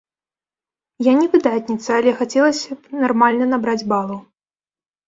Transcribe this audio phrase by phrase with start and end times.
[1.09, 4.19] Я не выдатніца, але хацелася б нармальна набраць балаў.